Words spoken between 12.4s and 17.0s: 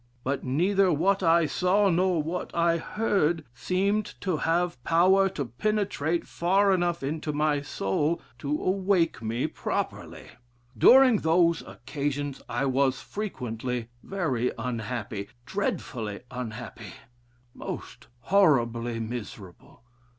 I was frequently very unhappy, dreadfully unhappy,